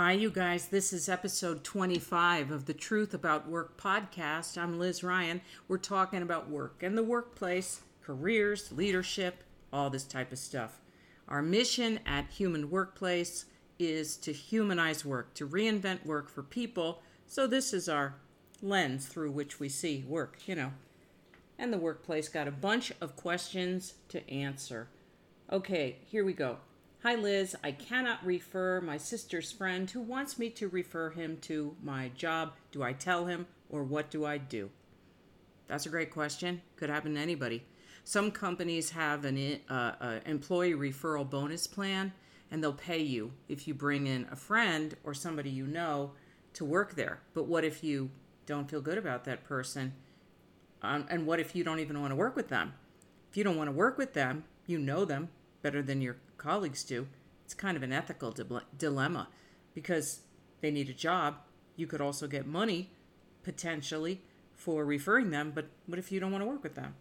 [0.00, 0.68] Hi, you guys.
[0.68, 4.56] This is episode 25 of the Truth About Work podcast.
[4.56, 5.40] I'm Liz Ryan.
[5.66, 9.42] We're talking about work and the workplace, careers, leadership,
[9.72, 10.80] all this type of stuff.
[11.26, 13.46] Our mission at Human Workplace
[13.80, 17.02] is to humanize work, to reinvent work for people.
[17.26, 18.14] So, this is our
[18.62, 20.74] lens through which we see work, you know.
[21.58, 24.86] And the workplace got a bunch of questions to answer.
[25.50, 26.58] Okay, here we go.
[27.04, 27.54] Hi, Liz.
[27.62, 32.54] I cannot refer my sister's friend who wants me to refer him to my job.
[32.72, 34.70] Do I tell him or what do I do?
[35.68, 36.60] That's a great question.
[36.74, 37.62] Could happen to anybody.
[38.02, 42.12] Some companies have an uh, uh, employee referral bonus plan,
[42.50, 46.10] and they'll pay you if you bring in a friend or somebody you know
[46.54, 47.20] to work there.
[47.32, 48.10] But what if you
[48.44, 49.92] don't feel good about that person?
[50.82, 52.74] Um, and what if you don't even want to work with them?
[53.30, 55.28] If you don't want to work with them, you know them
[55.62, 57.08] better than your colleagues do,
[57.44, 59.28] it's kind of an ethical di- dilemma
[59.74, 60.20] because
[60.60, 61.36] they need a job.
[61.76, 62.90] You could also get money
[63.42, 64.22] potentially
[64.54, 66.94] for referring them, but what if you don't want to work with them?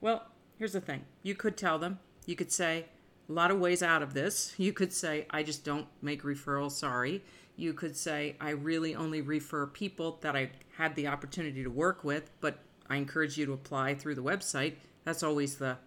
[0.00, 0.26] Well,
[0.58, 2.86] here's the thing you could tell them, you could say,
[3.28, 4.54] a lot of ways out of this.
[4.58, 7.22] You could say, I just don't make referrals, sorry.
[7.56, 12.04] You could say, I really only refer people that I had the opportunity to work
[12.04, 14.74] with, but I encourage you to apply through the website.
[15.04, 15.78] That's always the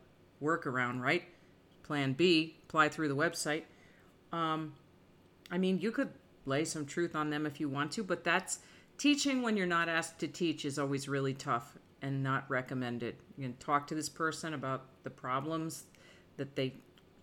[0.42, 1.24] workaround, right?
[1.90, 3.64] Plan B, apply through the website.
[4.32, 4.73] Um,
[5.50, 6.12] I mean, you could
[6.46, 8.59] lay some truth on them if you want to, but that's
[9.00, 13.16] teaching when you're not asked to teach is always really tough and not recommended.
[13.40, 15.86] You can talk to this person about the problems
[16.38, 16.73] that they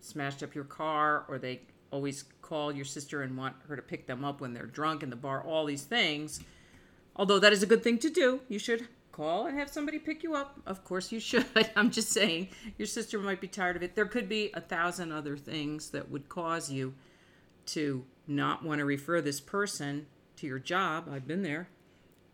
[0.01, 4.05] smashed up your car or they always call your sister and want her to pick
[4.05, 6.41] them up when they're drunk in the bar, all these things.
[7.15, 8.41] Although that is a good thing to do.
[8.49, 10.59] You should call and have somebody pick you up.
[10.67, 11.45] Of course, you should.
[11.75, 13.95] I'm just saying, your sister might be tired of it.
[13.95, 16.93] There could be a thousand other things that would cause you
[17.67, 20.05] to not want to refer this person
[20.37, 21.09] to your job.
[21.11, 21.67] I've been there.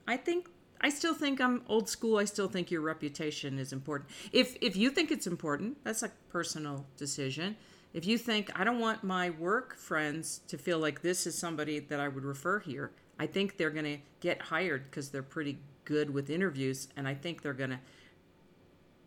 [0.07, 0.49] I think
[0.81, 2.17] I still think I'm old school.
[2.17, 4.09] I still think your reputation is important.
[4.33, 7.55] If if you think it's important, that's a personal decision.
[7.93, 11.79] If you think I don't want my work friends to feel like this is somebody
[11.79, 15.59] that I would refer here, I think they're going to get hired because they're pretty
[15.85, 17.79] good with interviews, and I think they're going to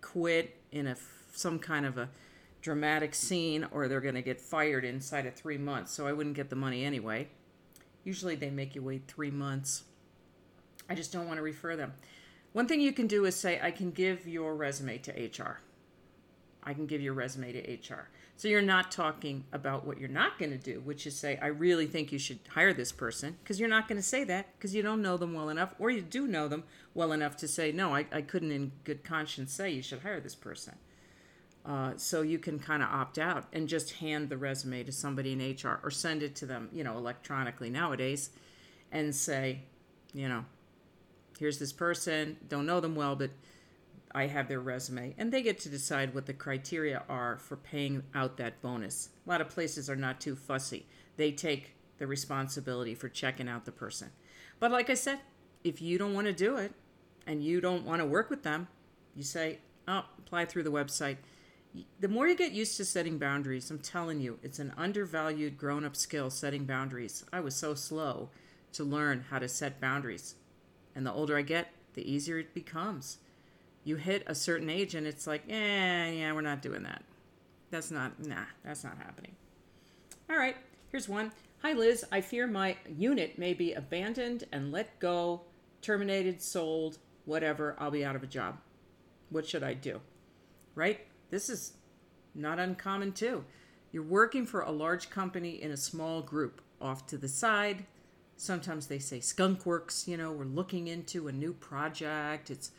[0.01, 0.97] quit in a
[1.33, 2.09] some kind of a
[2.63, 5.93] dramatic scene, or they're going to get fired inside of three months.
[5.93, 7.29] So I wouldn't get the money anyway.
[8.05, 9.85] Usually they make you wait three months.
[10.89, 11.93] I just don't want to refer them.
[12.53, 15.61] One thing you can do is say, I can give your resume to HR.
[16.67, 18.09] I can give your resume to HR.
[18.37, 21.47] So you're not talking about what you're not going to do, which is say, I
[21.47, 24.75] really think you should hire this person, because you're not going to say that because
[24.75, 27.73] you don't know them well enough, or you do know them well enough to say,
[27.73, 30.75] no, I, I couldn't in good conscience say you should hire this person.
[31.65, 35.33] Uh, so you can kind of opt out and just hand the resume to somebody
[35.33, 38.31] in HR or send it to them, you know, electronically nowadays
[38.93, 39.61] and say,
[40.13, 40.45] you know,
[41.39, 43.31] here's this person, don't know them well, but
[44.17, 48.03] I have their resume, and they get to decide what the criteria are for paying
[48.15, 49.11] out that bonus.
[49.27, 50.87] A lot of places are not too fussy.
[51.19, 54.13] They take the responsibility for checking out the person.
[54.59, 55.19] But like I said,
[55.65, 56.73] if you don't want to do it
[57.27, 58.69] and you don't want to work with them,
[59.15, 61.19] you say, oh, apply through the website.
[62.01, 65.85] The more you get used to setting boundaries, I'm telling you, it's an undervalued grown
[65.85, 67.23] up skill setting boundaries.
[67.35, 68.31] I was so slow
[68.73, 70.37] to learn how to set boundaries.
[70.95, 73.19] And the older I get, the easier it becomes
[73.87, 77.05] you hit a certain age and it's like, eh, yeah, we're not doing that.
[77.71, 79.37] That's not, nah, that's not happening.
[80.29, 80.57] All right,
[80.91, 81.31] here's one.
[81.63, 82.05] Hi, Liz.
[82.11, 85.43] I fear my unit may be abandoned and let go,
[85.83, 87.77] terminated, sold, whatever.
[87.79, 88.59] I'll be out of a job.
[89.31, 90.01] What should I do?
[90.75, 91.07] Right?
[91.31, 91.75] This is
[92.35, 93.45] not uncommon, too.
[93.93, 97.87] You're working for a large company in a small group off to the side.
[98.37, 102.51] Sometimes they say skunk works, you know, we're looking into a new project.
[102.51, 102.73] It's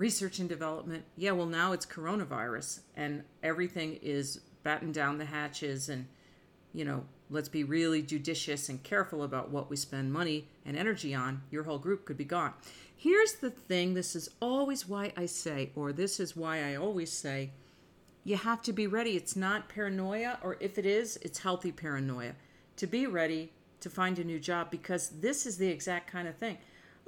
[0.00, 1.04] research and development.
[1.14, 6.06] Yeah, well, now it's coronavirus and everything is batten down the hatches and,
[6.72, 11.14] you know, let's be really judicious and careful about what we spend money and energy
[11.14, 11.42] on.
[11.50, 12.54] Your whole group could be gone.
[12.96, 17.12] Here's the thing this is always why I say, or this is why I always
[17.12, 17.50] say,
[18.24, 19.16] you have to be ready.
[19.16, 22.32] It's not paranoia, or if it is, it's healthy paranoia.
[22.76, 26.36] To be ready to find a new job because this is the exact kind of
[26.36, 26.56] thing.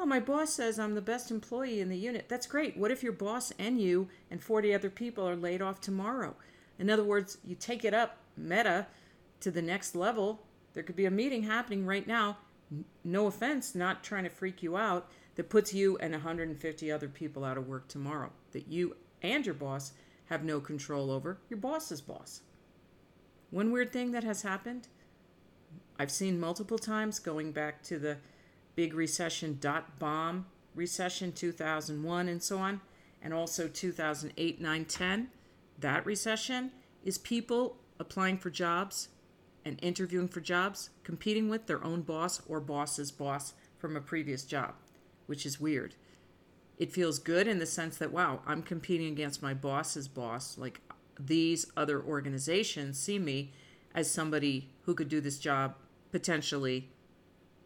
[0.06, 2.26] My boss says I'm the best employee in the unit.
[2.28, 2.76] That's great.
[2.76, 6.34] What if your boss and you and 40 other people are laid off tomorrow?
[6.78, 8.87] In other words, you take it up meta
[9.40, 10.43] to the next level.
[10.75, 12.38] There could be a meeting happening right now.
[13.04, 17.44] No offense, not trying to freak you out, that puts you and 150 other people
[17.44, 19.93] out of work tomorrow that you and your boss
[20.26, 21.38] have no control over.
[21.49, 22.43] Your boss's boss.
[23.50, 24.88] One weird thing that has happened
[25.99, 28.16] I've seen multiple times going back to the
[28.75, 32.81] big recession dot bomb recession 2001 and so on
[33.23, 35.29] and also 2008 9 10
[35.79, 36.71] that recession
[37.05, 39.09] is people applying for jobs
[39.65, 44.45] and interviewing for jobs competing with their own boss or boss's boss from a previous
[44.45, 44.75] job
[45.27, 45.95] which is weird.
[46.79, 50.59] It feels good in the sense that wow i'm competing against my boss's boss.
[50.59, 50.81] Like
[51.19, 53.53] these other organizations see me
[53.95, 55.75] as somebody who could do this job
[56.11, 56.91] potentially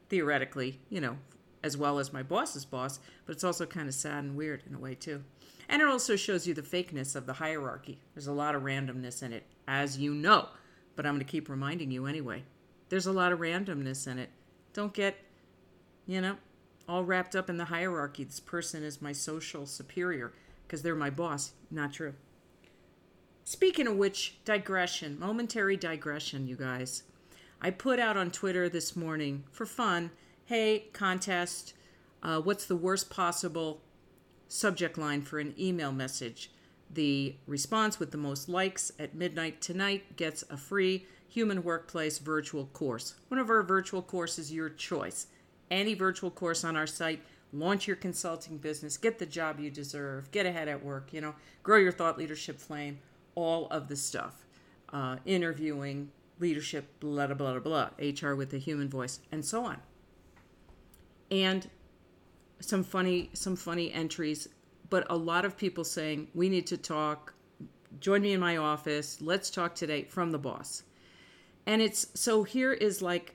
[0.08, 1.18] theoretically you know
[1.66, 4.74] as well as my boss's boss, but it's also kind of sad and weird in
[4.74, 5.24] a way, too.
[5.68, 7.98] And it also shows you the fakeness of the hierarchy.
[8.14, 10.48] There's a lot of randomness in it, as you know,
[10.94, 12.44] but I'm going to keep reminding you anyway.
[12.88, 14.30] There's a lot of randomness in it.
[14.72, 15.16] Don't get,
[16.06, 16.36] you know,
[16.88, 18.22] all wrapped up in the hierarchy.
[18.22, 20.32] This person is my social superior
[20.66, 21.52] because they're my boss.
[21.68, 22.14] Not true.
[23.42, 27.02] Speaking of which, digression, momentary digression, you guys.
[27.60, 30.10] I put out on Twitter this morning for fun
[30.46, 31.74] hey, contest,
[32.22, 33.80] uh, what's the worst possible
[34.46, 36.52] subject line for an email message?
[36.88, 42.66] The response with the most likes at midnight tonight gets a free human workplace virtual
[42.66, 43.16] course.
[43.26, 45.26] One of our virtual courses, your choice.
[45.68, 47.22] Any virtual course on our site,
[47.52, 51.34] launch your consulting business, get the job you deserve, get ahead at work, you know,
[51.64, 53.00] grow your thought leadership flame,
[53.34, 54.44] all of the stuff.
[54.92, 59.78] Uh, interviewing, leadership, blah, blah, blah, blah, HR with a human voice, and so on.
[61.30, 61.68] And
[62.60, 64.48] some funny some funny entries
[64.90, 67.34] but a lot of people saying we need to talk.
[68.00, 69.20] Join me in my office.
[69.20, 70.82] Let's talk today from the boss.
[71.66, 73.34] And it's so here is like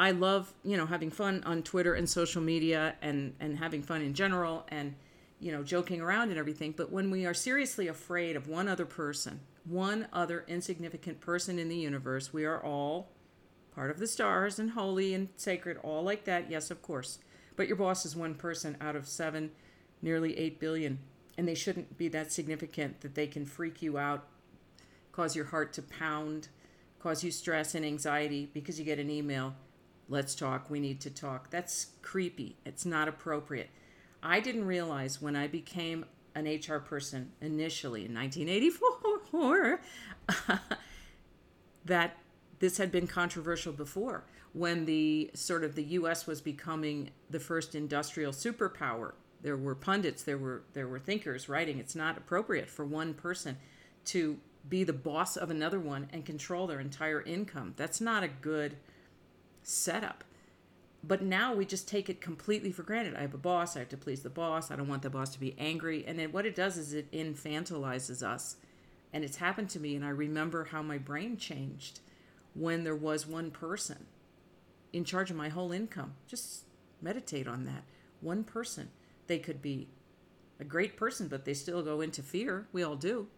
[0.00, 4.00] i love you know having fun on twitter and social media and and having fun
[4.00, 4.94] in general and
[5.38, 8.86] you know joking around and everything but when we are seriously afraid of one other
[8.86, 13.10] person one other insignificant person in the universe we are all
[13.74, 17.18] part of the stars and holy and sacred all like that yes of course
[17.56, 19.50] but your boss is one person out of seven,
[20.00, 20.98] nearly 8 billion.
[21.36, 24.26] And they shouldn't be that significant that they can freak you out,
[25.12, 26.48] cause your heart to pound,
[26.98, 29.54] cause you stress and anxiety because you get an email.
[30.08, 30.68] Let's talk.
[30.68, 31.50] We need to talk.
[31.50, 32.56] That's creepy.
[32.66, 33.70] It's not appropriate.
[34.22, 36.04] I didn't realize when I became
[36.34, 39.11] an HR person initially in 1984
[41.84, 42.16] that
[42.58, 47.74] this had been controversial before when the sort of the US was becoming the first
[47.74, 49.12] industrial superpower.
[49.42, 53.56] There were pundits, there were there were thinkers writing it's not appropriate for one person
[54.06, 54.38] to
[54.68, 57.74] be the boss of another one and control their entire income.
[57.76, 58.76] That's not a good
[59.62, 60.24] setup.
[61.04, 63.16] But now we just take it completely for granted.
[63.16, 65.30] I have a boss, I have to please the boss, I don't want the boss
[65.30, 66.04] to be angry.
[66.06, 68.56] And then what it does is it infantilizes us.
[69.12, 72.00] And it's happened to me, and I remember how my brain changed
[72.54, 74.06] when there was one person
[74.92, 76.14] in charge of my whole income.
[76.26, 76.64] Just
[77.00, 77.84] meditate on that.
[78.20, 78.90] One person.
[79.26, 79.88] They could be
[80.60, 82.66] a great person, but they still go into fear.
[82.72, 83.28] We all do.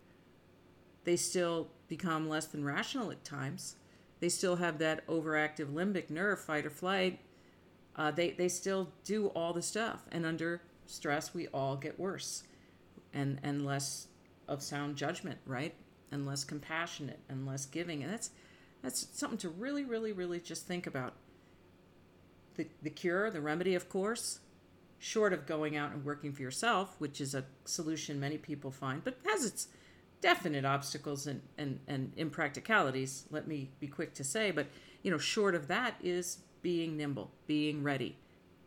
[1.05, 3.77] They still become less than rational at times.
[4.21, 7.21] They still have that overactive limbic nerve, fight or flight.
[7.97, 10.05] Uh, they, they still do all the stuff.
[10.11, 12.45] And under stress, we all get worse
[13.13, 14.09] and, and less
[14.49, 15.75] of sound judgment, right?
[16.11, 18.03] And less compassionate and less giving.
[18.03, 18.31] And that's,
[18.83, 21.15] that's something to really, really, really just think about
[22.57, 24.41] the, the cure, the remedy, of course,
[24.99, 29.03] short of going out and working for yourself, which is a solution many people find,
[29.05, 29.69] but has its
[30.21, 34.51] definite obstacles and, and, and impracticalities, let me be quick to say.
[34.51, 34.69] But,
[35.03, 38.17] you know, short of that is being nimble, being ready,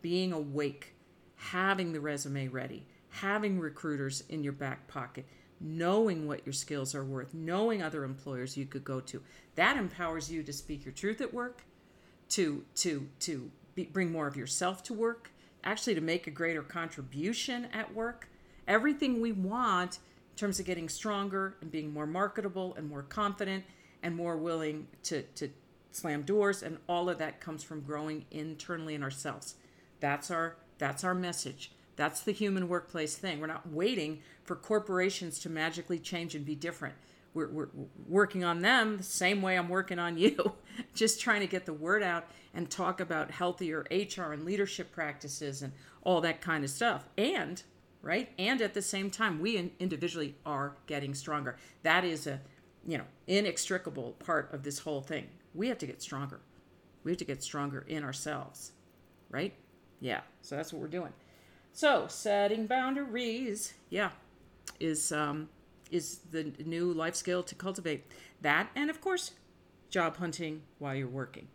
[0.00, 0.94] being awake,
[1.34, 5.26] having the resume ready, having recruiters in your back pocket,
[5.60, 9.22] knowing what your skills are worth, knowing other employers you could go to.
[9.54, 11.62] That empowers you to speak your truth at work,
[12.30, 15.30] to to to be, bring more of yourself to work,
[15.64, 18.28] actually to make a greater contribution at work.
[18.66, 23.64] Everything we want in terms of getting stronger and being more marketable and more confident
[24.02, 25.48] and more willing to, to
[25.90, 29.54] slam doors and all of that comes from growing internally in ourselves.
[30.00, 31.72] That's our that's our message.
[31.98, 33.40] That's the human workplace thing.
[33.40, 36.94] We're not waiting for corporations to magically change and be different
[37.34, 37.68] we're, we're
[38.08, 40.54] working on them the same way I'm working on you,
[40.94, 45.62] just trying to get the word out and talk about healthier HR and leadership practices
[45.62, 47.08] and all that kind of stuff.
[47.16, 47.62] And,
[48.02, 48.30] right?
[48.38, 51.56] And at the same time, we individually are getting stronger.
[51.82, 52.40] That is a,
[52.86, 55.28] you know, inextricable part of this whole thing.
[55.54, 56.40] We have to get stronger.
[57.04, 58.72] We have to get stronger in ourselves,
[59.30, 59.54] right?
[60.00, 60.20] Yeah.
[60.42, 61.12] So that's what we're doing.
[61.78, 64.10] So setting boundaries, yeah,
[64.80, 65.48] is um,
[65.92, 68.04] is the new life skill to cultivate.
[68.40, 69.34] That, and of course,
[69.88, 71.46] job hunting while you're working.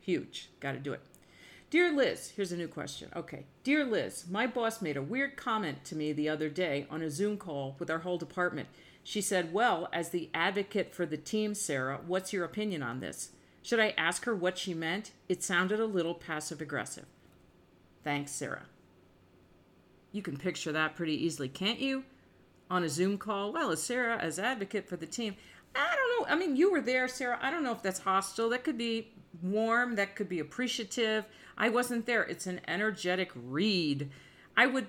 [0.00, 0.50] Huge.
[0.60, 1.00] Got to do it.
[1.68, 3.08] Dear Liz, here's a new question.
[3.16, 3.44] Okay.
[3.64, 7.10] Dear Liz, my boss made a weird comment to me the other day on a
[7.10, 8.68] Zoom call with our whole department.
[9.02, 13.30] She said, Well, as the advocate for the team, Sarah, what's your opinion on this?
[13.62, 15.10] Should I ask her what she meant?
[15.28, 17.06] It sounded a little passive aggressive.
[18.04, 18.66] Thanks, Sarah.
[20.12, 22.04] You can picture that pretty easily, can't you?
[22.70, 25.36] On a Zoom call, well, as Sarah, as advocate for the team,
[25.74, 26.34] I don't know.
[26.34, 27.38] I mean, you were there, Sarah.
[27.40, 28.50] I don't know if that's hostile.
[28.50, 29.08] That could be
[29.42, 29.96] warm.
[29.96, 31.24] That could be appreciative.
[31.56, 32.22] I wasn't there.
[32.24, 34.10] It's an energetic read.
[34.56, 34.86] I would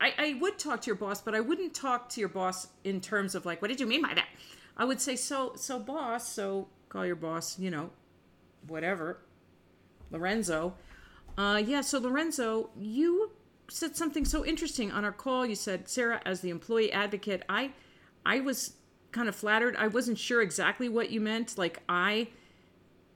[0.00, 3.00] I, I would talk to your boss, but I wouldn't talk to your boss in
[3.00, 4.28] terms of like, what did you mean by that?
[4.76, 7.90] I would say, so so boss, so call your boss, you know,
[8.66, 9.18] whatever.
[10.10, 10.74] Lorenzo.
[11.38, 13.30] Uh yeah, so Lorenzo, you
[13.68, 15.46] said something so interesting on our call.
[15.46, 17.72] You said, Sarah, as the employee advocate, I
[18.24, 18.74] I was
[19.12, 19.76] kind of flattered.
[19.76, 21.56] I wasn't sure exactly what you meant.
[21.56, 22.28] Like I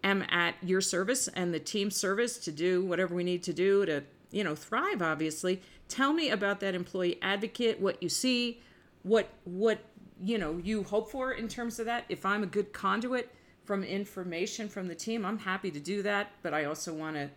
[0.02, 3.85] am at your service and the team service to do whatever we need to do
[3.87, 5.61] to, you know, thrive obviously.
[5.88, 8.61] Tell me about that employee advocate, what you see,
[9.02, 9.80] what what
[10.23, 12.04] you know, you hope for in terms of that.
[12.09, 16.33] If I'm a good conduit from information from the team, I'm happy to do that,
[16.42, 17.30] but I also want to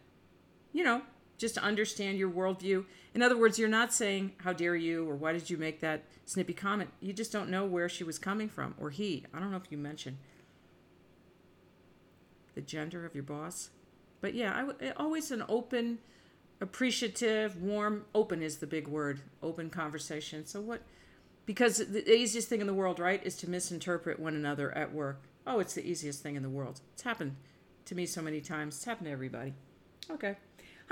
[0.73, 1.01] you know,
[1.37, 2.85] just to understand your worldview.
[3.13, 6.03] In other words, you're not saying, How dare you, or why did you make that
[6.25, 6.89] snippy comment?
[6.99, 9.25] You just don't know where she was coming from, or he.
[9.33, 10.17] I don't know if you mentioned
[12.55, 13.69] the gender of your boss.
[14.21, 15.99] But yeah, I, always an open,
[16.61, 20.45] appreciative, warm, open is the big word, open conversation.
[20.45, 20.81] So what?
[21.45, 25.23] Because the easiest thing in the world, right, is to misinterpret one another at work.
[25.45, 26.79] Oh, it's the easiest thing in the world.
[26.93, 27.35] It's happened
[27.85, 28.77] to me so many times.
[28.77, 29.53] It's happened to everybody.
[30.09, 30.37] Okay.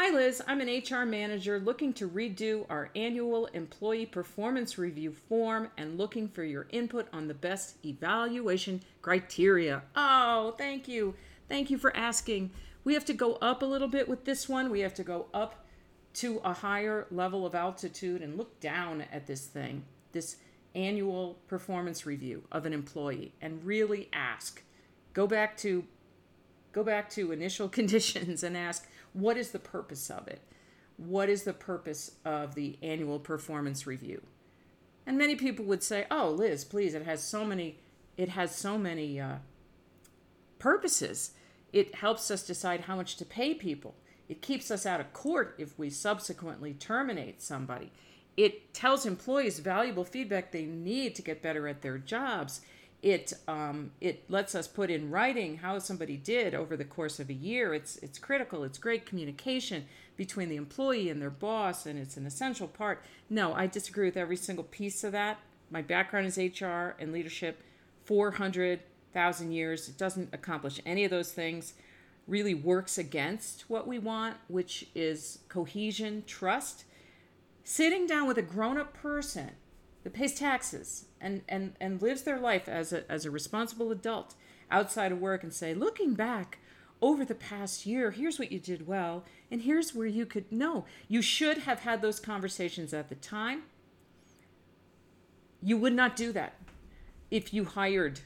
[0.03, 0.41] Hi, Liz.
[0.47, 6.27] I'm an HR manager looking to redo our annual employee performance review form and looking
[6.27, 9.83] for your input on the best evaluation criteria.
[9.95, 11.13] Oh, thank you.
[11.47, 12.49] Thank you for asking.
[12.83, 14.71] We have to go up a little bit with this one.
[14.71, 15.67] We have to go up
[16.15, 20.37] to a higher level of altitude and look down at this thing, this
[20.73, 24.63] annual performance review of an employee and really ask.
[25.13, 25.83] Go back to
[26.71, 30.41] go back to initial conditions and ask what is the purpose of it?
[30.97, 34.21] What is the purpose of the annual performance review?
[35.05, 37.77] And many people would say, "Oh, Liz, please, it has so many
[38.17, 39.37] it has so many uh,
[40.59, 41.31] purposes.
[41.73, 43.95] It helps us decide how much to pay people.
[44.29, 47.91] It keeps us out of court if we subsequently terminate somebody.
[48.37, 52.61] It tells employees valuable feedback they need to get better at their jobs.
[53.01, 57.29] It um, it lets us put in writing how somebody did over the course of
[57.29, 57.73] a year.
[57.73, 58.63] It's it's critical.
[58.63, 59.85] It's great communication
[60.17, 63.03] between the employee and their boss, and it's an essential part.
[63.27, 65.39] No, I disagree with every single piece of that.
[65.71, 67.63] My background is HR and leadership.
[68.05, 69.87] 400,000 years.
[69.87, 71.73] It doesn't accomplish any of those things.
[72.27, 76.83] Really works against what we want, which is cohesion, trust.
[77.63, 79.51] Sitting down with a grown up person
[80.03, 84.35] that pays taxes and, and, and lives their life as a, as a responsible adult
[84.69, 86.57] outside of work and say, looking back
[87.01, 90.51] over the past year, here's what you did well, and here's where you could.
[90.51, 93.63] No, you should have had those conversations at the time.
[95.63, 96.55] You would not do that
[97.31, 98.19] if you hired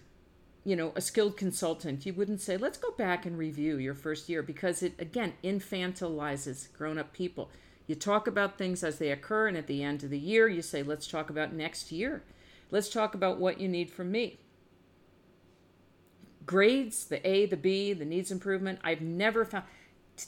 [0.65, 4.27] you know a skilled consultant you wouldn't say let's go back and review your first
[4.27, 7.49] year because it again infantilizes grown-up people
[7.85, 10.61] you talk about things as they occur and at the end of the year you
[10.61, 12.23] say let's talk about next year
[12.71, 14.39] Let's talk about what you need from me.
[16.45, 19.65] Grades, the A, the B, the needs improvement, I've never found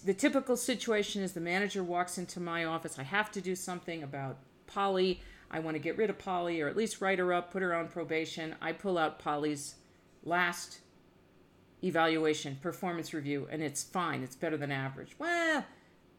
[0.03, 2.99] the typical situation is the manager walks into my office.
[2.99, 5.21] I have to do something about Polly.
[5.49, 7.73] I want to get rid of Polly or at least write her up, put her
[7.73, 8.55] on probation.
[8.61, 9.75] I pull out Polly's
[10.23, 10.79] last
[11.83, 14.23] evaluation, performance review, and it's fine.
[14.23, 15.15] It's better than average.
[15.17, 15.63] Well,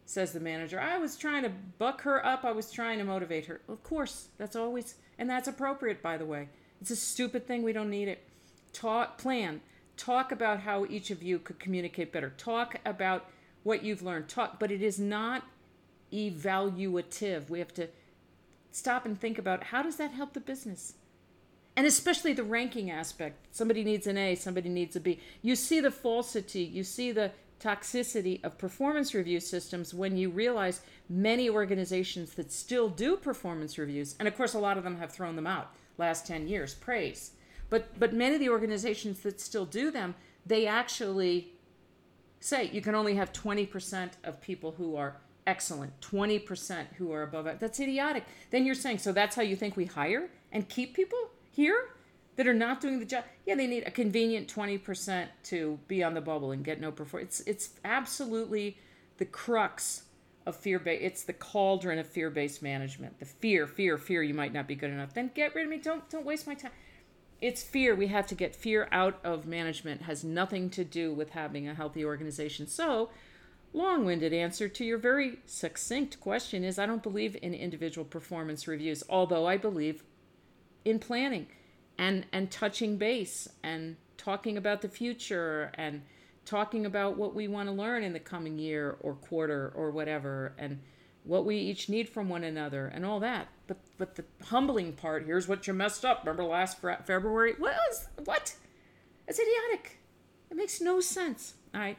[0.08, 2.42] says the manager, I was trying to buck her up.
[2.42, 3.60] I was trying to motivate her.
[3.68, 6.48] Of course, that's always and that's appropriate, by the way.
[6.80, 7.62] It's a stupid thing.
[7.62, 8.24] We don't need it.
[8.72, 9.60] Talk, plan.
[9.98, 12.32] Talk about how each of you could communicate better.
[12.38, 13.26] Talk about
[13.64, 14.28] what you've learned.
[14.28, 15.42] Talk, but it is not
[16.10, 17.50] evaluative.
[17.50, 17.88] We have to
[18.70, 20.94] stop and think about how does that help the business?
[21.76, 23.46] And especially the ranking aspect.
[23.54, 25.20] Somebody needs an A, somebody needs a B.
[25.42, 30.82] You see the falsity, you see the toxicity of performance review systems when you realize
[31.08, 35.12] many organizations that still do performance reviews, and of course, a lot of them have
[35.12, 37.32] thrown them out last 10 years, praise.
[37.70, 40.14] But, but many of the organizations that still do them,
[40.46, 41.52] they actually
[42.40, 47.58] say you can only have 20% of people who are excellent, 20% who are above.
[47.58, 48.24] That's idiotic.
[48.50, 51.18] Then you're saying, so that's how you think we hire and keep people
[51.50, 51.90] here?
[52.38, 53.24] That are not doing the job.
[53.44, 57.40] Yeah, they need a convenient 20% to be on the bubble and get no performance.
[57.40, 58.78] It's, it's absolutely
[59.18, 60.04] the crux
[60.46, 63.18] of fear based it's the cauldron of fear based management.
[63.18, 65.14] The fear, fear, fear you might not be good enough.
[65.14, 65.78] Then get rid of me.
[65.78, 66.70] Don't don't waste my time.
[67.40, 67.96] It's fear.
[67.96, 70.02] We have to get fear out of management.
[70.02, 72.68] has nothing to do with having a healthy organization.
[72.68, 73.10] So,
[73.72, 79.02] long-winded answer to your very succinct question is I don't believe in individual performance reviews,
[79.08, 80.04] although I believe
[80.84, 81.48] in planning
[81.98, 86.02] and and touching base and talking about the future and
[86.44, 90.54] talking about what we want to learn in the coming year or quarter or whatever
[90.56, 90.80] and
[91.24, 93.48] what we each need from one another and all that.
[93.66, 97.54] But but the humbling part here's what you messed up remember last february?
[97.58, 98.54] What was what?
[99.26, 99.98] It's idiotic.
[100.50, 101.54] It makes no sense.
[101.74, 101.98] All right.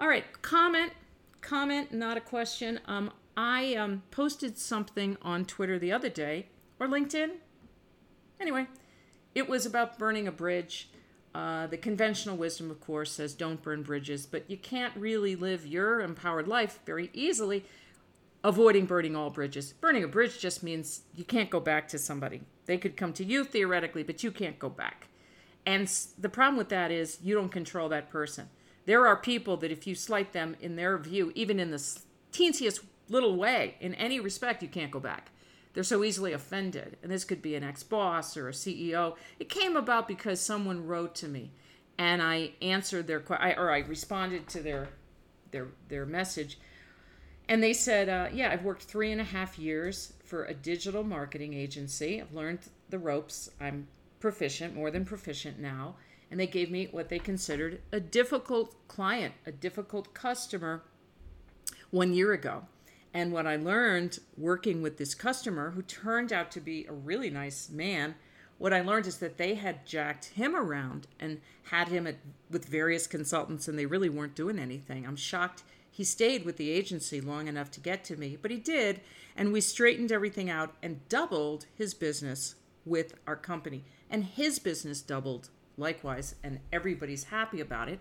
[0.00, 0.92] All right comment
[1.40, 2.80] comment not a question.
[2.86, 6.48] Um i um posted something on twitter the other day
[6.80, 7.30] or linkedin.
[8.40, 8.66] Anyway
[9.34, 10.88] it was about burning a bridge
[11.34, 15.66] uh, the conventional wisdom, of course, says don't burn bridges, but you can't really live
[15.66, 17.64] your empowered life very easily
[18.44, 19.72] avoiding burning all bridges.
[19.72, 22.42] Burning a bridge just means you can't go back to somebody.
[22.66, 25.08] They could come to you theoretically, but you can't go back.
[25.66, 25.88] And
[26.18, 28.48] the problem with that is you don't control that person.
[28.84, 31.82] There are people that if you slight them in their view, even in the
[32.32, 35.30] teensiest little way, in any respect, you can't go back
[35.74, 36.96] they're so easily offended.
[37.02, 39.16] And this could be an ex boss or a CEO.
[39.38, 41.50] It came about because someone wrote to me
[41.98, 44.88] and I answered their or I responded to their
[45.50, 46.58] their their message.
[47.48, 51.04] And they said, uh, "Yeah, I've worked three and a half years for a digital
[51.04, 52.20] marketing agency.
[52.20, 53.50] I've learned the ropes.
[53.60, 53.88] I'm
[54.20, 55.96] proficient, more than proficient now."
[56.30, 60.82] And they gave me what they considered a difficult client, a difficult customer,
[61.90, 62.64] one year ago.
[63.14, 67.30] And what I learned working with this customer, who turned out to be a really
[67.30, 68.16] nice man,
[68.58, 71.40] what I learned is that they had jacked him around and
[71.70, 72.16] had him at,
[72.50, 75.06] with various consultants, and they really weren't doing anything.
[75.06, 75.62] I'm shocked
[75.94, 79.00] he stayed with the agency long enough to get to me, but he did,
[79.36, 83.84] and we straightened everything out and doubled his business with our company.
[84.10, 88.00] And his business doubled likewise, and everybody's happy about it.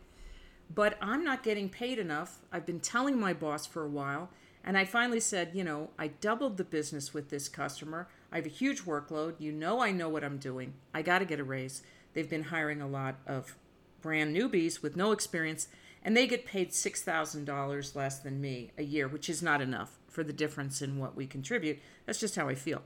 [0.74, 2.40] But I'm not getting paid enough.
[2.52, 4.32] I've been telling my boss for a while
[4.64, 8.08] and I finally said, you know, I doubled the business with this customer.
[8.32, 9.36] I have a huge workload.
[9.40, 10.74] You know, I know what I'm doing.
[10.94, 11.84] I got to get a raise.
[12.14, 13.56] They've been hiring a lot of
[14.02, 15.68] brand newbies with no experience,
[16.02, 20.24] and they get paid $6,000 less than me a year, which is not enough for
[20.24, 21.80] the difference in what we contribute.
[22.06, 22.84] That's just how I feel.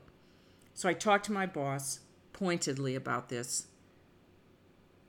[0.74, 2.00] So I talked to my boss
[2.32, 3.66] pointedly about this.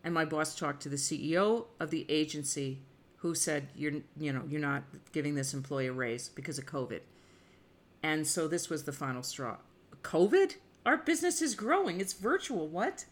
[0.03, 2.81] And my boss talked to the CEO of the agency
[3.19, 7.01] who said you're you know you're not giving this employee a raise because of COVID.
[8.01, 9.57] And so this was the final straw.
[10.03, 10.55] COVID?
[10.85, 11.99] Our business is growing.
[11.99, 12.67] It's virtual.
[12.67, 13.05] What?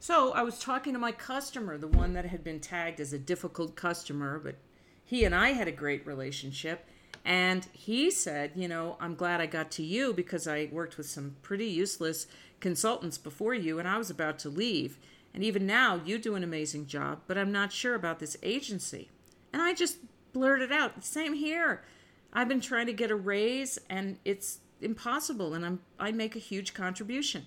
[0.00, 3.18] So I was talking to my customer, the one that had been tagged as a
[3.18, 4.56] difficult customer, but
[5.04, 6.86] he and I had a great relationship.
[7.24, 11.08] And he said, You know, I'm glad I got to you because I worked with
[11.08, 12.26] some pretty useless
[12.60, 14.98] consultants before you and I was about to leave.
[15.38, 19.08] And even now, you do an amazing job, but I'm not sure about this agency.
[19.52, 19.98] And I just
[20.32, 21.84] blurted out, same here.
[22.32, 26.40] I've been trying to get a raise and it's impossible and I'm I make a
[26.40, 27.46] huge contribution.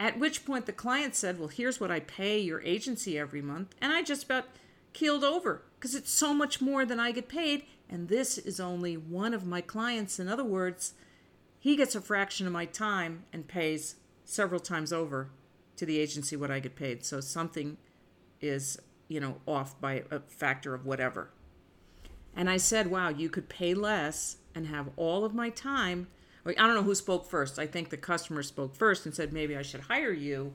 [0.00, 3.76] At which point the client said, "Well, here's what I pay your agency every month."
[3.80, 4.46] And I just about
[4.92, 8.96] keeled over because it's so much more than I get paid and this is only
[8.96, 10.18] one of my clients.
[10.18, 10.94] In other words,
[11.60, 15.30] he gets a fraction of my time and pays several times over
[15.76, 17.04] to the agency what I get paid.
[17.04, 17.76] So something
[18.40, 21.30] is, you know, off by a factor of whatever.
[22.34, 26.08] And I said, wow, you could pay less and have all of my time.
[26.46, 27.58] I don't know who spoke first.
[27.58, 30.54] I think the customer spoke first and said, maybe I should hire you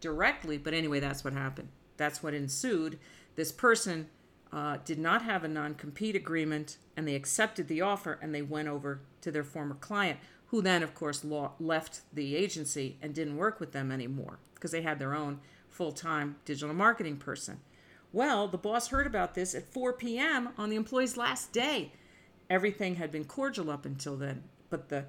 [0.00, 0.58] directly.
[0.58, 1.68] But anyway, that's what happened.
[1.96, 2.98] That's what ensued.
[3.36, 4.08] This person
[4.52, 8.42] uh, did not have a non compete agreement and they accepted the offer and they
[8.42, 13.14] went over to their former client, who then, of course, law- left the agency and
[13.14, 17.60] didn't work with them anymore because they had their own full time digital marketing person.
[18.12, 20.50] Well, the boss heard about this at 4 p.m.
[20.56, 21.92] on the employee's last day.
[22.48, 25.04] Everything had been cordial up until then, but the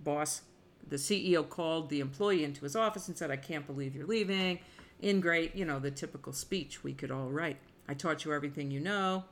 [0.00, 0.42] boss,
[0.86, 4.60] the CEO, called the employee into his office and said, I can't believe you're leaving.
[5.00, 7.58] In great, you know, the typical speech we could all write.
[7.86, 9.24] I taught you everything you know.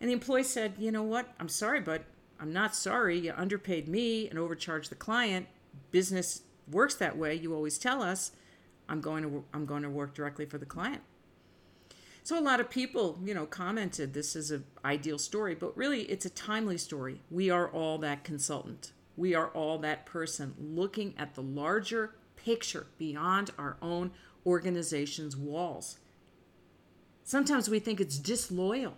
[0.00, 1.32] And the employee said, You know what?
[1.38, 2.04] I'm sorry, but
[2.42, 3.20] I'm not sorry.
[3.20, 5.46] You underpaid me and overcharged the client.
[5.92, 7.36] Business works that way.
[7.36, 8.32] You always tell us.
[8.88, 11.02] I'm going to I'm going to work directly for the client.
[12.24, 16.02] So a lot of people, you know, commented this is an ideal story, but really
[16.02, 17.20] it's a timely story.
[17.30, 18.90] We are all that consultant.
[19.16, 24.10] We are all that person looking at the larger picture beyond our own
[24.44, 25.98] organization's walls.
[27.22, 28.94] Sometimes we think it's disloyal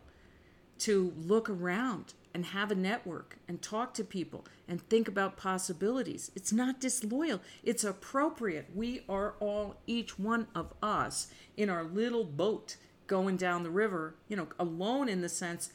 [0.78, 6.32] to look around and have a network and talk to people and think about possibilities.
[6.34, 8.70] It's not disloyal, it's appropriate.
[8.74, 14.16] We are all, each one of us, in our little boat going down the river,
[14.28, 15.70] you know, alone in the sense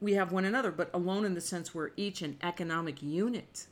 [0.00, 3.66] we have one another, but alone in the sense we're each an economic unit.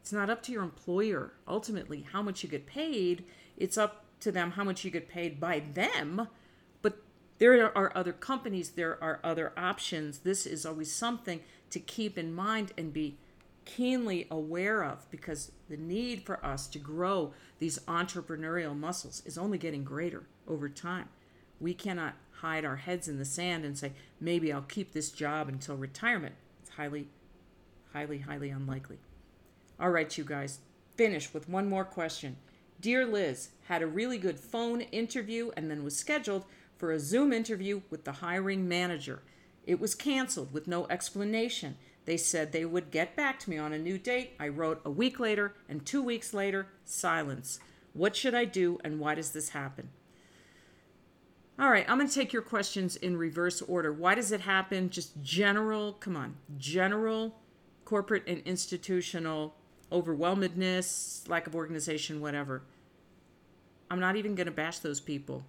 [0.00, 3.24] It's not up to your employer ultimately how much you get paid,
[3.56, 6.28] it's up to them how much you get paid by them.
[6.82, 6.98] But
[7.38, 10.18] there are other companies, there are other options.
[10.18, 13.16] This is always something to keep in mind and be
[13.64, 19.58] keenly aware of because the need for us to grow these entrepreneurial muscles is only
[19.58, 21.08] getting greater over time.
[21.60, 25.48] We cannot hide our heads in the sand and say, maybe I'll keep this job
[25.48, 26.34] until retirement.
[26.60, 27.08] It's highly,
[27.92, 28.98] highly, highly unlikely.
[29.80, 30.60] All right, you guys,
[30.96, 32.36] finish with one more question.
[32.80, 36.44] Dear Liz, had a really good phone interview and then was scheduled
[36.76, 39.22] for a Zoom interview with the hiring manager.
[39.66, 41.76] It was canceled with no explanation.
[42.04, 44.34] They said they would get back to me on a new date.
[44.38, 47.58] I wrote a week later, and two weeks later, silence.
[47.92, 49.88] What should I do, and why does this happen?
[51.58, 53.92] All right, I'm going to take your questions in reverse order.
[53.92, 54.90] Why does it happen?
[54.90, 57.34] Just general, come on, general
[57.86, 59.54] corporate and institutional
[59.90, 62.62] overwhelmedness, lack of organization, whatever.
[63.90, 65.44] I'm not even going to bash those people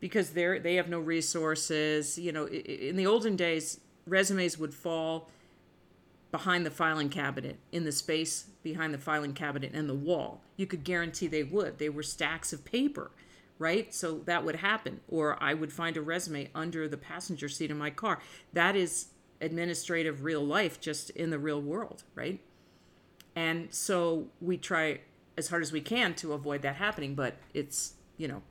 [0.00, 2.18] because they're they have no resources.
[2.18, 5.30] You know, in the olden days, resumes would fall
[6.30, 10.42] behind the filing cabinet in the space behind the filing cabinet and the wall.
[10.56, 11.78] You could guarantee they would.
[11.78, 13.10] They were stacks of paper,
[13.58, 13.94] right?
[13.94, 15.00] So that would happen.
[15.08, 18.20] Or I would find a resume under the passenger seat of my car.
[18.52, 19.06] That is
[19.40, 22.40] administrative real life just in the real world, right?
[23.34, 25.00] And so we try
[25.36, 28.42] as hard as we can to avoid that happening, but it's, you know,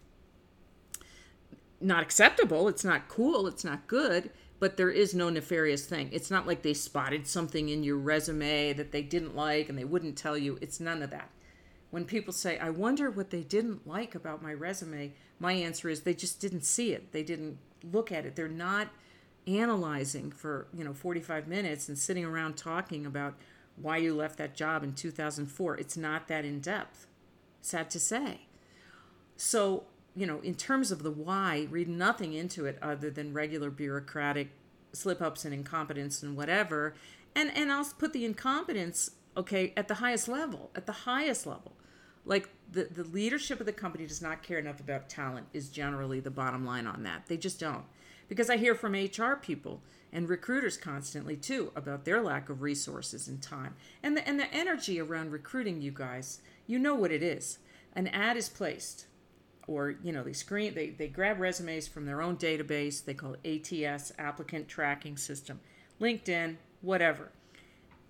[1.80, 2.68] not acceptable.
[2.68, 3.48] It's not cool.
[3.48, 4.32] It's not good.
[4.60, 6.10] But there is no nefarious thing.
[6.12, 9.86] It's not like they spotted something in your resume that they didn't like and they
[9.86, 10.58] wouldn't tell you.
[10.62, 11.30] It's none of that.
[11.92, 16.02] When people say, I wonder what they didn't like about my resume, my answer is
[16.02, 17.12] they just didn't see it.
[17.12, 18.36] They didn't look at it.
[18.36, 18.90] They're not
[19.46, 23.36] analyzing for, you know, 45 minutes and sitting around talking about
[23.76, 25.78] why you left that job in 2004.
[25.78, 27.08] It's not that in depth.
[27.62, 28.42] Sad to say.
[29.38, 29.84] So
[30.18, 34.50] you know, in terms of the why, read nothing into it other than regular bureaucratic
[34.92, 36.96] slip ups and incompetence and whatever.
[37.36, 41.74] And and I'll put the incompetence, okay, at the highest level, at the highest level.
[42.26, 46.20] Like the, the leadership of the company does not care enough about talent is generally
[46.20, 47.28] the bottom line on that.
[47.28, 47.86] They just don't.
[48.28, 53.28] Because I hear from HR people and recruiters constantly too about their lack of resources
[53.28, 53.76] and time.
[54.02, 57.60] And the and the energy around recruiting you guys, you know what it is.
[57.94, 59.06] An ad is placed
[59.68, 63.36] or you know they screen they, they grab resumes from their own database they call
[63.44, 65.60] it ats applicant tracking system
[66.00, 67.32] linkedin whatever.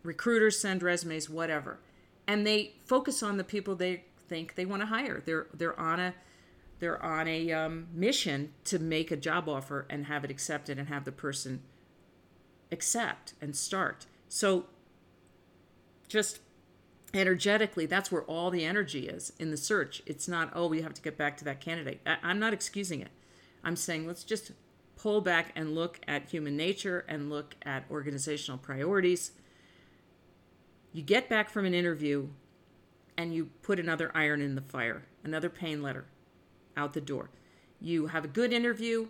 [0.04, 1.80] Recruiters send resumes whatever.
[2.28, 5.22] And they focus on the people they think they want to hire.
[5.26, 6.14] They're they're on a
[6.80, 10.90] they're on a um, mission to make a job offer and have it accepted and
[10.90, 11.62] have the person
[12.72, 14.06] accept and start.
[14.28, 14.66] So
[16.08, 16.40] just
[17.14, 20.02] energetically that's where all the energy is in the search.
[20.06, 22.02] It's not oh we have to get back to that candidate.
[22.06, 23.12] I, i'm not excusing it.
[23.64, 24.52] I'm saying let's just
[24.96, 29.32] pull back and look at human nature and look at organizational priorities.
[30.92, 32.28] You get back from an interview
[33.18, 36.06] and you put another iron in the fire another pain letter
[36.76, 37.30] out the door.
[37.80, 39.08] You have a good interview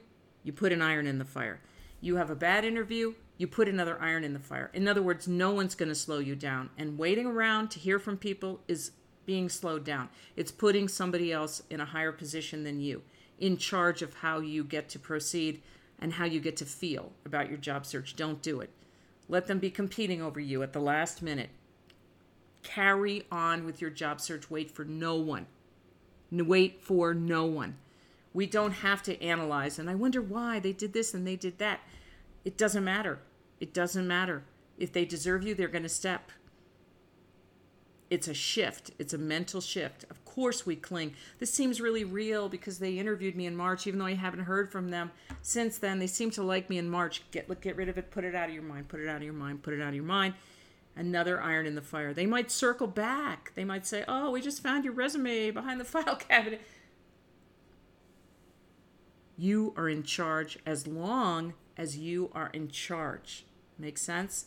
[0.48, 1.60] you put an iron in the fire.
[2.00, 4.72] You have a bad interview you put another iron in the fire.
[4.74, 6.70] In other words, no one's going to slow you down.
[6.78, 8.92] And waiting around to hear from people is
[9.26, 10.10] being slowed down.
[10.36, 13.04] It's putting somebody else in a higher position than you,
[13.40, 15.62] in charge of how you get to proceed
[16.00, 18.16] and how you get to feel about your job search.
[18.16, 18.70] Don't do it.
[19.30, 21.50] Let them be competing over you at the last minute.
[22.64, 24.50] Carry on with your job search.
[24.50, 25.46] Wait for no one.
[26.32, 27.76] Wait for no one.
[28.34, 31.58] We don't have to analyze, and I wonder why they did this and they did
[31.60, 31.80] that.
[32.46, 33.20] It doesn't matter.
[33.60, 34.44] It doesn't matter.
[34.78, 36.32] If they deserve you, they're going to step.
[38.10, 38.92] It's a shift.
[39.00, 40.06] It's a mental shift.
[40.10, 41.14] Of course, we cling.
[41.40, 44.72] This seems really real because they interviewed me in March, even though I haven't heard
[44.72, 46.00] from them since then.
[46.00, 47.24] They seem to like me in March.
[47.32, 48.12] Get get rid of it.
[48.12, 48.88] Put it out of your mind.
[48.88, 49.62] Put it out of your mind.
[49.64, 50.36] Put it out of your mind.
[50.96, 52.14] Another iron in the fire.
[52.14, 53.52] They might circle back.
[53.56, 56.62] They might say, "Oh, we just found your resume behind the file cabinet."
[59.38, 63.46] You are in charge as long as you are in charge.
[63.80, 64.46] Make sense?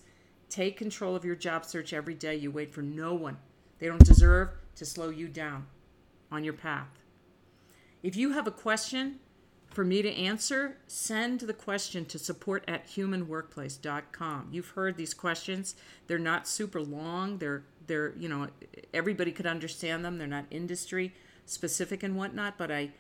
[0.49, 2.37] Take control of your job search every day.
[2.37, 3.39] You wait for no one.
[3.79, 5.67] They don't deserve to slow you down.
[6.31, 6.89] on your path.
[8.03, 9.19] If you have a question
[9.71, 14.49] for me to answer, send the question to support at humanworkplace.com.
[14.51, 15.75] You've heard these questions.
[16.07, 17.39] They're not super long.
[17.39, 18.49] They're they're, you know,
[18.95, 20.19] everybody could understand them.
[20.19, 21.13] They're not industry
[21.47, 22.91] specific and whatnot, but I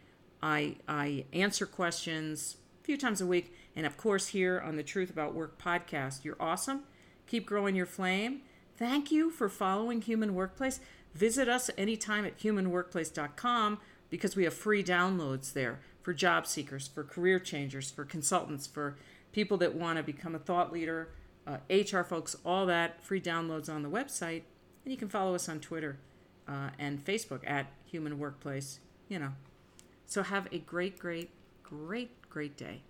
[0.42, 2.56] I I answer questions
[2.90, 3.54] few times a week.
[3.76, 6.24] And of course here on the Truth About Work podcast.
[6.24, 6.82] You're awesome.
[7.28, 8.40] Keep growing your flame.
[8.76, 10.80] Thank you for following Human Workplace.
[11.14, 17.04] Visit us anytime at humanworkplace.com because we have free downloads there for job seekers, for
[17.04, 18.96] career changers, for consultants, for
[19.30, 21.10] people that want to become a thought leader,
[21.46, 24.42] uh, HR folks, all that free downloads on the website.
[24.84, 26.00] And you can follow us on Twitter
[26.48, 29.34] uh, and Facebook at Human Workplace, you know.
[30.06, 31.30] So have a great, great,
[31.70, 32.82] great, great day.